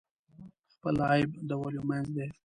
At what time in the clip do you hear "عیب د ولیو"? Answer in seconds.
1.09-1.87